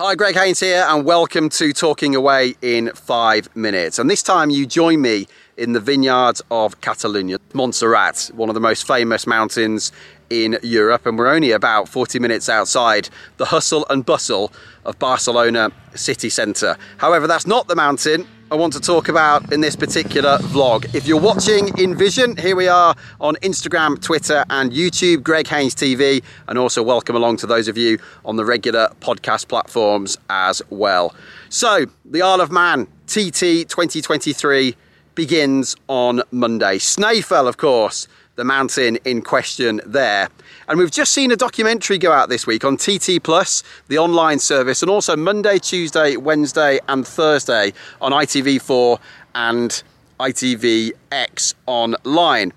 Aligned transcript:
Hi, 0.00 0.14
Greg 0.14 0.36
Haines 0.36 0.60
here, 0.60 0.86
and 0.88 1.04
welcome 1.04 1.48
to 1.48 1.72
Talking 1.72 2.14
Away 2.14 2.54
in 2.62 2.92
five 2.94 3.48
minutes. 3.56 3.98
And 3.98 4.08
this 4.08 4.22
time 4.22 4.48
you 4.48 4.64
join 4.64 5.00
me 5.00 5.26
in 5.56 5.72
the 5.72 5.80
vineyards 5.80 6.40
of 6.52 6.80
Catalonia, 6.80 7.38
Montserrat, 7.52 8.30
one 8.32 8.48
of 8.48 8.54
the 8.54 8.60
most 8.60 8.86
famous 8.86 9.26
mountains 9.26 9.90
in 10.30 10.56
Europe. 10.62 11.04
And 11.04 11.18
we're 11.18 11.26
only 11.26 11.50
about 11.50 11.88
40 11.88 12.20
minutes 12.20 12.48
outside 12.48 13.08
the 13.38 13.46
hustle 13.46 13.84
and 13.90 14.06
bustle 14.06 14.52
of 14.84 14.96
Barcelona 15.00 15.72
city 15.96 16.30
centre. 16.30 16.76
However, 16.98 17.26
that's 17.26 17.48
not 17.48 17.66
the 17.66 17.74
mountain 17.74 18.24
I 18.50 18.54
want 18.54 18.72
to 18.72 18.80
talk 18.80 19.10
about 19.10 19.52
in 19.52 19.60
this 19.60 19.76
particular 19.76 20.38
vlog. 20.38 20.94
If 20.94 21.06
you're 21.06 21.20
watching 21.20 21.76
in 21.76 21.94
vision, 21.94 22.34
here 22.38 22.56
we 22.56 22.66
are 22.66 22.94
on 23.20 23.34
Instagram, 23.36 24.00
Twitter 24.00 24.42
and 24.48 24.72
YouTube, 24.72 25.22
Greg 25.22 25.46
Haines 25.48 25.74
TV, 25.74 26.24
and 26.46 26.58
also 26.58 26.82
welcome 26.82 27.14
along 27.14 27.36
to 27.38 27.46
those 27.46 27.68
of 27.68 27.76
you 27.76 27.98
on 28.24 28.36
the 28.36 28.46
regular 28.46 28.88
podcast 29.00 29.48
platforms 29.48 30.16
as 30.30 30.62
well. 30.70 31.14
So, 31.50 31.84
the 32.06 32.22
Isle 32.22 32.40
of 32.40 32.50
Man 32.50 32.86
TT 33.06 33.68
2023 33.68 34.74
begins 35.18 35.74
on 35.88 36.22
Monday. 36.30 36.78
Snaefell, 36.78 37.48
of 37.48 37.56
course, 37.56 38.06
the 38.36 38.44
mountain 38.44 38.98
in 39.04 39.20
question 39.20 39.80
there. 39.84 40.28
And 40.68 40.78
we've 40.78 40.92
just 40.92 41.12
seen 41.12 41.32
a 41.32 41.36
documentary 41.36 41.98
go 41.98 42.12
out 42.12 42.28
this 42.28 42.46
week 42.46 42.64
on 42.64 42.76
TT 42.76 43.20
Plus, 43.20 43.64
the 43.88 43.98
online 43.98 44.38
service, 44.38 44.80
and 44.80 44.88
also 44.88 45.16
Monday, 45.16 45.58
Tuesday, 45.58 46.16
Wednesday, 46.16 46.78
and 46.86 47.04
Thursday 47.04 47.72
on 48.00 48.12
ITV4 48.12 49.00
and 49.34 49.82
ITVX 50.20 51.54
online. 51.66 52.52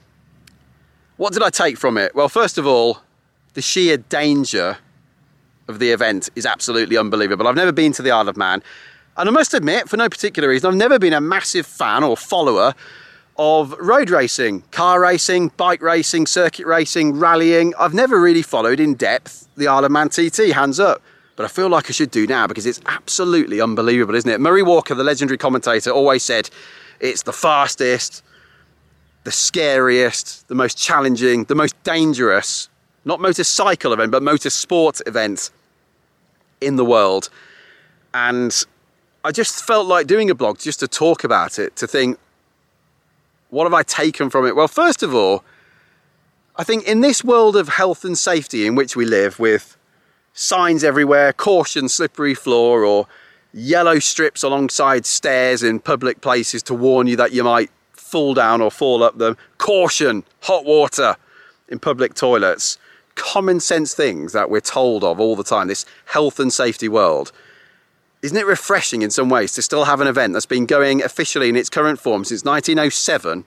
What 1.17 1.33
did 1.33 1.41
I 1.41 1.49
take 1.49 1.79
from 1.79 1.97
it? 1.97 2.13
Well, 2.13 2.29
first 2.29 2.59
of 2.59 2.67
all, 2.67 2.99
the 3.55 3.63
sheer 3.63 3.97
danger 3.97 4.77
of 5.67 5.79
the 5.79 5.89
event 5.89 6.29
is 6.35 6.45
absolutely 6.45 6.95
unbelievable. 6.95 7.47
I've 7.47 7.55
never 7.55 7.71
been 7.71 7.91
to 7.93 8.03
the 8.03 8.11
Isle 8.11 8.29
of 8.29 8.37
Man, 8.37 8.61
and 9.17 9.29
I 9.29 9.31
must 9.31 9.53
admit, 9.53 9.89
for 9.89 9.97
no 9.97 10.09
particular 10.09 10.49
reason, 10.49 10.69
I've 10.69 10.75
never 10.75 10.97
been 10.97 11.13
a 11.13 11.21
massive 11.21 11.65
fan 11.65 12.03
or 12.03 12.15
follower 12.15 12.73
of 13.37 13.71
road 13.79 14.09
racing, 14.09 14.61
car 14.71 15.01
racing, 15.01 15.49
bike 15.57 15.81
racing, 15.81 16.27
circuit 16.27 16.65
racing, 16.65 17.17
rallying. 17.19 17.73
I've 17.79 17.93
never 17.93 18.19
really 18.19 18.41
followed 18.41 18.79
in 18.79 18.95
depth 18.95 19.47
the 19.57 19.67
Isle 19.67 19.85
of 19.85 19.91
Man 19.91 20.09
TT, 20.09 20.51
hands 20.53 20.79
up. 20.79 21.01
But 21.35 21.45
I 21.45 21.47
feel 21.47 21.69
like 21.69 21.89
I 21.89 21.91
should 21.91 22.11
do 22.11 22.27
now 22.27 22.45
because 22.45 22.65
it's 22.65 22.81
absolutely 22.85 23.61
unbelievable, 23.61 24.15
isn't 24.15 24.29
it? 24.29 24.39
Murray 24.39 24.63
Walker, 24.63 24.93
the 24.93 25.03
legendary 25.03 25.37
commentator, 25.37 25.89
always 25.89 26.23
said 26.23 26.49
it's 26.99 27.23
the 27.23 27.33
fastest, 27.33 28.23
the 29.23 29.31
scariest, 29.31 30.47
the 30.47 30.55
most 30.55 30.77
challenging, 30.77 31.45
the 31.45 31.55
most 31.55 31.81
dangerous, 31.83 32.69
not 33.05 33.19
motorcycle 33.19 33.93
event, 33.93 34.11
but 34.11 34.21
motorsport 34.21 35.01
event 35.07 35.49
in 36.59 36.75
the 36.75 36.85
world. 36.85 37.29
And 38.13 38.65
I 39.23 39.31
just 39.31 39.63
felt 39.63 39.85
like 39.85 40.07
doing 40.07 40.29
a 40.29 40.35
blog 40.35 40.57
just 40.57 40.79
to 40.79 40.87
talk 40.87 41.23
about 41.23 41.59
it, 41.59 41.75
to 41.75 41.87
think, 41.87 42.17
what 43.49 43.65
have 43.65 43.73
I 43.73 43.83
taken 43.83 44.29
from 44.29 44.47
it? 44.47 44.55
Well, 44.55 44.67
first 44.67 45.03
of 45.03 45.13
all, 45.13 45.43
I 46.55 46.63
think 46.63 46.85
in 46.85 47.01
this 47.01 47.23
world 47.23 47.55
of 47.55 47.69
health 47.69 48.03
and 48.03 48.17
safety 48.17 48.65
in 48.65 48.75
which 48.75 48.95
we 48.95 49.05
live, 49.05 49.39
with 49.39 49.77
signs 50.33 50.83
everywhere, 50.83 51.33
caution, 51.33 51.87
slippery 51.87 52.33
floor, 52.33 52.83
or 52.83 53.07
yellow 53.53 53.99
strips 53.99 54.43
alongside 54.43 55.05
stairs 55.05 55.61
in 55.61 55.79
public 55.79 56.21
places 56.21 56.63
to 56.63 56.73
warn 56.73 57.07
you 57.07 57.15
that 57.17 57.31
you 57.31 57.43
might 57.43 57.69
fall 57.93 58.33
down 58.33 58.61
or 58.61 58.71
fall 58.71 59.03
up 59.03 59.17
them, 59.17 59.37
caution, 59.57 60.23
hot 60.41 60.65
water 60.65 61.15
in 61.69 61.77
public 61.77 62.13
toilets, 62.13 62.77
common 63.15 63.59
sense 63.59 63.93
things 63.93 64.33
that 64.33 64.49
we're 64.49 64.59
told 64.61 65.03
of 65.03 65.19
all 65.19 65.35
the 65.35 65.43
time, 65.43 65.67
this 65.67 65.85
health 66.05 66.39
and 66.39 66.51
safety 66.51 66.87
world. 66.87 67.31
Isn't 68.21 68.37
it 68.37 68.45
refreshing 68.45 69.01
in 69.01 69.09
some 69.09 69.29
ways 69.29 69.53
to 69.53 69.61
still 69.61 69.85
have 69.85 69.99
an 69.99 70.07
event 70.07 70.33
that's 70.33 70.45
been 70.45 70.65
going 70.65 71.01
officially 71.01 71.49
in 71.49 71.55
its 71.55 71.69
current 71.69 71.99
form 71.99 72.23
since 72.23 72.43
1907, 72.43 73.45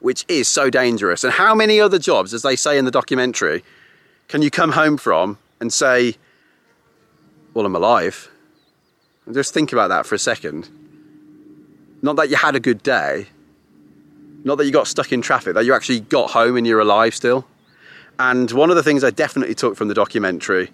which 0.00 0.24
is 0.28 0.48
so 0.48 0.68
dangerous? 0.68 1.22
And 1.22 1.32
how 1.32 1.54
many 1.54 1.80
other 1.80 1.98
jobs, 1.98 2.34
as 2.34 2.42
they 2.42 2.56
say 2.56 2.76
in 2.76 2.84
the 2.84 2.90
documentary, 2.90 3.62
can 4.26 4.42
you 4.42 4.50
come 4.50 4.72
home 4.72 4.96
from 4.96 5.38
and 5.60 5.72
say, 5.72 6.16
Well, 7.54 7.66
I'm 7.66 7.76
alive? 7.76 8.30
And 9.26 9.34
just 9.34 9.54
think 9.54 9.72
about 9.72 9.88
that 9.88 10.06
for 10.06 10.14
a 10.14 10.18
second. 10.18 10.68
Not 12.02 12.16
that 12.16 12.30
you 12.30 12.36
had 12.36 12.56
a 12.56 12.60
good 12.60 12.82
day, 12.82 13.26
not 14.42 14.56
that 14.58 14.64
you 14.64 14.72
got 14.72 14.88
stuck 14.88 15.12
in 15.12 15.22
traffic, 15.22 15.54
that 15.54 15.64
you 15.64 15.74
actually 15.74 16.00
got 16.00 16.30
home 16.30 16.56
and 16.56 16.66
you're 16.66 16.80
alive 16.80 17.14
still. 17.14 17.46
And 18.18 18.50
one 18.50 18.70
of 18.70 18.76
the 18.76 18.82
things 18.82 19.04
I 19.04 19.10
definitely 19.10 19.54
took 19.54 19.76
from 19.76 19.88
the 19.88 19.94
documentary 19.94 20.70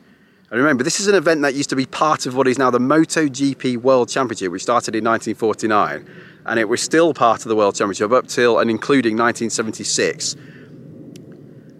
and 0.54 0.62
remember, 0.62 0.84
this 0.84 1.00
is 1.00 1.08
an 1.08 1.16
event 1.16 1.42
that 1.42 1.54
used 1.54 1.70
to 1.70 1.74
be 1.74 1.84
part 1.84 2.26
of 2.26 2.36
what 2.36 2.46
is 2.46 2.58
now 2.58 2.70
the 2.70 2.78
MotoGP 2.78 3.78
World 3.78 4.08
Championship, 4.08 4.52
which 4.52 4.62
started 4.62 4.94
in 4.94 5.02
1949. 5.02 6.08
And 6.46 6.60
it 6.60 6.68
was 6.68 6.80
still 6.80 7.12
part 7.12 7.42
of 7.42 7.48
the 7.48 7.56
World 7.56 7.74
Championship 7.74 8.12
up 8.12 8.28
till 8.28 8.60
and 8.60 8.70
including 8.70 9.16
1976. 9.16 10.36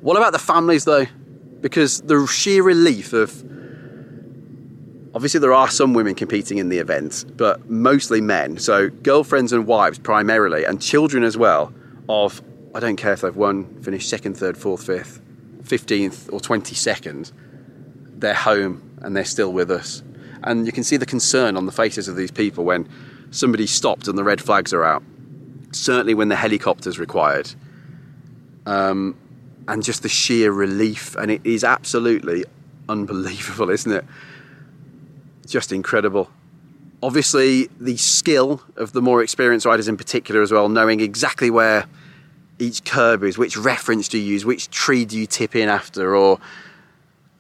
What 0.01 0.17
about 0.17 0.33
the 0.33 0.41
families 0.41 0.87
though? 0.87 1.07
Because 1.61 2.01
the 2.01 2.27
sheer 2.27 2.65
relief 2.65 3.13
of 3.13 3.31
obviously 5.15 5.39
there 5.39 5.55
are 5.55 5.69
some 5.69 5.95
women 5.95 6.17
competing 6.17 6.59
in 6.59 6.69
the 6.69 6.79
event, 6.79 7.27
but 7.37 7.71
mostly 7.71 8.21
men. 8.21 8.59
So 8.59 8.89
girlfriends 8.89 9.53
and 9.53 9.69
wives 9.69 10.01
primarily, 10.01 10.65
and 10.65 10.83
children 10.83 11.23
as 11.23 11.37
well. 11.37 11.73
Of 12.09 12.43
I 12.75 12.81
don't 12.81 12.97
care 12.97 13.13
if 13.13 13.21
they've 13.21 13.37
won, 13.37 13.81
finished 13.85 14.09
second, 14.09 14.37
third, 14.37 14.59
fourth, 14.59 14.85
fifth, 14.85 15.23
fifteenth, 15.63 16.29
or 16.33 16.41
twenty 16.41 16.75
second 16.75 17.31
they're 18.25 18.35
home 18.35 18.99
and 19.03 19.17
they're 19.17 19.25
still 19.25 19.53
with 19.53 19.71
us. 19.71 20.03
And 20.43 20.67
you 20.67 20.73
can 20.73 20.85
see 20.85 20.97
the 20.97 21.07
concern 21.07 21.57
on 21.57 21.67
the 21.67 21.73
faces 21.73 22.09
of 22.09 22.17
these 22.17 22.31
people 22.31 22.65
when 22.65 22.89
somebody 23.31 23.67
stopped 23.67 24.09
and 24.09 24.17
the 24.17 24.25
red 24.25 24.41
flags 24.41 24.73
are 24.73 24.85
out. 24.85 25.03
Certainly 25.73 26.15
when 26.15 26.29
the 26.29 26.37
helicopter's 26.37 26.99
required. 26.99 27.51
Um, 28.67 29.17
and 29.69 29.83
just 29.83 30.03
the 30.03 30.09
sheer 30.09 30.53
relief. 30.53 31.17
And 31.17 31.31
it 31.31 31.41
is 31.45 31.65
absolutely 31.65 32.45
unbelievable, 32.89 33.71
isn't 33.79 33.93
it? 33.93 34.05
Just 35.47 35.73
incredible. 35.73 36.31
Obviously, 37.03 37.69
the 37.79 37.99
skill 37.99 38.63
of 38.77 38.93
the 38.93 39.03
more 39.03 39.23
experienced 39.23 39.67
riders 39.67 39.89
in 39.89 39.97
particular 39.97 40.41
as 40.41 40.51
well, 40.51 40.69
knowing 40.69 41.01
exactly 41.01 41.51
where 41.51 41.85
each 42.59 42.85
curb 42.85 43.25
is, 43.25 43.37
which 43.37 43.57
reference 43.57 44.09
do 44.09 44.19
you 44.19 44.25
use, 44.25 44.45
which 44.45 44.71
tree 44.71 45.05
do 45.05 45.19
you 45.19 45.27
tip 45.27 45.55
in 45.55 45.69
after, 45.69 46.17
or 46.17 46.39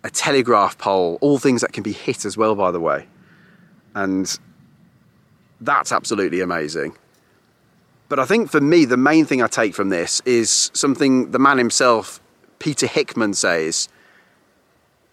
a 0.04 0.10
telegraph 0.10 0.76
pole, 0.78 1.19
all 1.22 1.38
things 1.38 1.62
that 1.62 1.72
can 1.72 1.82
be 1.82 1.92
hit 1.92 2.25
as 2.25 2.37
well, 2.37 2.54
by 2.54 2.70
the 2.70 2.78
way. 2.78 3.06
And 3.94 4.38
that's 5.60 5.91
absolutely 5.91 6.41
amazing. 6.41 6.97
But 8.10 8.19
I 8.19 8.26
think 8.26 8.50
for 8.50 8.60
me, 8.60 8.84
the 8.84 8.98
main 8.98 9.25
thing 9.25 9.43
I 9.43 9.47
take 9.47 9.75
from 9.75 9.88
this 9.88 10.20
is 10.26 10.70
something 10.75 11.31
the 11.31 11.38
man 11.38 11.56
himself, 11.56 12.20
Peter 12.59 12.87
Hickman, 12.87 13.32
says 13.32 13.88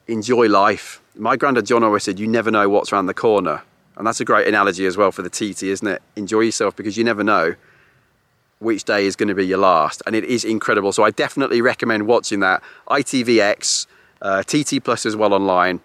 enjoy 0.08 0.48
life. 0.50 1.02
My 1.16 1.38
granddad 1.38 1.66
John 1.66 1.84
always 1.84 2.04
said, 2.04 2.20
You 2.20 2.28
never 2.28 2.52
know 2.52 2.68
what's 2.68 2.92
around 2.92 3.06
the 3.06 3.14
corner. 3.14 3.64
And 3.96 4.06
that's 4.06 4.20
a 4.20 4.26
great 4.26 4.48
analogy 4.48 4.86
as 4.86 4.98
well 4.98 5.12
for 5.12 5.22
the 5.22 5.30
TT, 5.30 5.64
isn't 5.64 5.88
it? 5.88 6.02
Enjoy 6.16 6.42
yourself 6.42 6.76
because 6.76 6.98
you 6.98 7.04
never 7.04 7.24
know 7.24 7.56
which 8.60 8.84
day 8.84 9.06
is 9.06 9.16
going 9.16 9.30
to 9.30 9.36
be 9.36 9.46
your 9.46 9.58
last. 9.58 10.02
And 10.06 10.16
it 10.16 10.24
is 10.26 10.44
incredible. 10.44 10.92
So 10.92 11.04
I 11.04 11.12
definitely 11.12 11.62
recommend 11.62 12.08
watching 12.08 12.42
that. 12.42 12.62
ITVX 12.90 13.88
uh, 14.22 14.44
TT 14.44 14.84
Plus 14.84 15.06
as 15.06 15.16
well 15.16 15.34
online. 15.34 15.80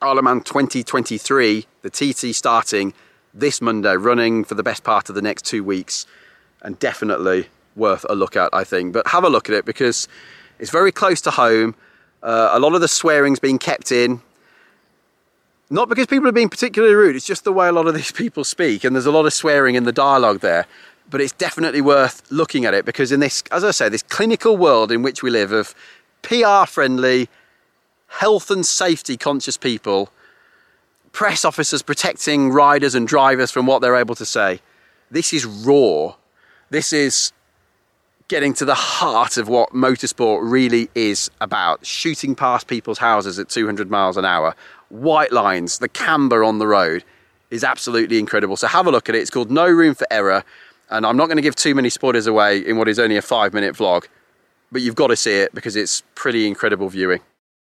Isle 0.00 0.18
of 0.18 0.24
Man 0.24 0.40
2023, 0.40 1.66
the 1.82 1.90
TT 1.90 2.34
starting 2.34 2.94
this 3.34 3.60
Monday, 3.60 3.96
running 3.96 4.44
for 4.44 4.54
the 4.54 4.62
best 4.62 4.84
part 4.84 5.08
of 5.08 5.14
the 5.14 5.22
next 5.22 5.44
two 5.44 5.62
weeks, 5.62 6.06
and 6.62 6.78
definitely 6.78 7.46
worth 7.76 8.06
a 8.08 8.14
look 8.14 8.36
at, 8.36 8.50
I 8.52 8.64
think. 8.64 8.92
But 8.92 9.08
have 9.08 9.24
a 9.24 9.28
look 9.28 9.48
at 9.48 9.54
it 9.54 9.64
because 9.64 10.08
it's 10.58 10.70
very 10.70 10.92
close 10.92 11.20
to 11.22 11.30
home. 11.30 11.74
Uh, 12.22 12.50
a 12.52 12.58
lot 12.58 12.74
of 12.74 12.80
the 12.80 12.88
swearing's 12.88 13.38
being 13.38 13.58
kept 13.58 13.92
in. 13.92 14.20
Not 15.70 15.88
because 15.88 16.06
people 16.06 16.28
are 16.28 16.32
being 16.32 16.48
particularly 16.48 16.94
rude, 16.94 17.14
it's 17.14 17.26
just 17.26 17.44
the 17.44 17.52
way 17.52 17.68
a 17.68 17.72
lot 17.72 17.86
of 17.86 17.94
these 17.94 18.12
people 18.22 18.44
speak, 18.44 18.84
and 18.84 18.94
there's 18.94 19.06
a 19.06 19.12
lot 19.12 19.26
of 19.26 19.32
swearing 19.32 19.74
in 19.74 19.84
the 19.84 19.92
dialogue 19.92 20.40
there. 20.40 20.66
But 21.10 21.20
it's 21.20 21.32
definitely 21.32 21.80
worth 21.80 22.22
looking 22.30 22.66
at 22.66 22.74
it 22.74 22.84
because, 22.84 23.12
in 23.12 23.20
this, 23.20 23.42
as 23.50 23.64
I 23.64 23.70
say, 23.70 23.88
this 23.88 24.02
clinical 24.02 24.56
world 24.56 24.92
in 24.92 25.02
which 25.02 25.22
we 25.22 25.30
live 25.30 25.52
of 25.52 25.74
PR 26.22 26.66
friendly, 26.66 27.28
health 28.08 28.50
and 28.50 28.66
safety 28.66 29.16
conscious 29.16 29.56
people, 29.56 30.10
press 31.12 31.44
officers 31.44 31.82
protecting 31.82 32.50
riders 32.50 32.94
and 32.94 33.06
drivers 33.06 33.50
from 33.50 33.66
what 33.66 33.80
they're 33.80 33.96
able 33.96 34.14
to 34.16 34.26
say. 34.26 34.60
This 35.10 35.32
is 35.32 35.46
raw. 35.46 36.14
This 36.70 36.92
is 36.92 37.32
getting 38.28 38.52
to 38.52 38.64
the 38.64 38.74
heart 38.74 39.38
of 39.38 39.48
what 39.48 39.72
motorsport 39.72 40.40
really 40.42 40.90
is 40.94 41.30
about. 41.40 41.84
Shooting 41.86 42.34
past 42.34 42.66
people's 42.66 42.98
houses 42.98 43.38
at 43.38 43.48
200 43.48 43.90
miles 43.90 44.18
an 44.18 44.26
hour, 44.26 44.54
white 44.90 45.32
lines, 45.32 45.78
the 45.78 45.88
camber 45.88 46.44
on 46.44 46.58
the 46.58 46.66
road 46.66 47.04
is 47.50 47.64
absolutely 47.64 48.18
incredible. 48.18 48.56
So 48.56 48.66
have 48.66 48.86
a 48.86 48.90
look 48.90 49.08
at 49.08 49.14
it. 49.14 49.20
It's 49.20 49.30
called 49.30 49.50
No 49.50 49.66
Room 49.66 49.94
for 49.94 50.06
Error. 50.10 50.44
And 50.90 51.06
I'm 51.06 51.16
not 51.16 51.26
going 51.26 51.36
to 51.36 51.42
give 51.42 51.54
too 51.54 51.74
many 51.74 51.88
spoilers 51.88 52.26
away 52.26 52.58
in 52.58 52.76
what 52.76 52.88
is 52.88 52.98
only 52.98 53.16
a 53.16 53.22
five 53.22 53.52
minute 53.54 53.74
vlog, 53.74 54.06
but 54.72 54.82
you've 54.82 54.94
got 54.94 55.08
to 55.08 55.16
see 55.16 55.40
it 55.40 55.54
because 55.54 55.76
it's 55.76 56.02
pretty 56.14 56.46
incredible 56.46 56.88
viewing. 56.88 57.20